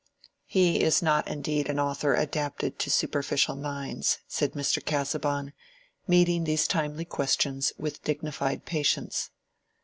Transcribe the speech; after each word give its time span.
"He 0.47 0.81
is 0.81 1.03
not 1.03 1.27
indeed 1.27 1.69
an 1.69 1.79
author 1.79 2.15
adapted 2.15 2.79
to 2.79 2.89
superficial 2.89 3.55
minds," 3.55 4.17
said 4.27 4.53
Mr. 4.53 4.83
Casaubon, 4.83 5.53
meeting 6.07 6.43
these 6.45 6.67
timely 6.67 7.05
questions 7.05 7.71
with 7.77 8.01
dignified 8.01 8.65
patience. 8.65 9.29